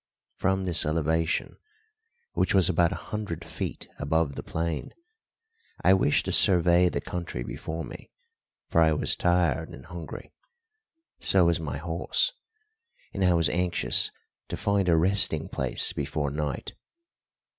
From 0.37 0.65
this 0.65 0.83
elevation, 0.83 1.57
which 2.33 2.55
was 2.55 2.67
about 2.69 2.91
a 2.91 2.95
hundred 2.95 3.45
feet 3.45 3.87
above 3.99 4.33
the 4.33 4.41
plain, 4.41 4.95
I 5.83 5.93
wished 5.93 6.25
to 6.25 6.31
survey 6.31 6.89
the 6.89 6.99
country 6.99 7.43
before 7.43 7.83
me, 7.85 8.09
for 8.67 8.81
I 8.81 8.93
was 8.93 9.15
tired 9.15 9.69
and 9.69 9.85
hungry, 9.85 10.33
so 11.19 11.45
was 11.45 11.59
my 11.59 11.77
horse, 11.77 12.33
and 13.13 13.23
I 13.23 13.33
was 13.33 13.47
anxious 13.49 14.09
to 14.47 14.57
find 14.57 14.89
a 14.89 14.97
resting 14.97 15.47
place 15.49 15.93
before 15.93 16.31
night. 16.31 16.73